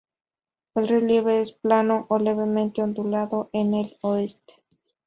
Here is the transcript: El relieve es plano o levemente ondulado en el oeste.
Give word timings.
El 0.73 0.87
relieve 0.87 1.41
es 1.41 1.51
plano 1.51 2.07
o 2.09 2.17
levemente 2.17 2.81
ondulado 2.81 3.51
en 3.53 3.75
el 3.75 3.97
oeste. 4.01 4.55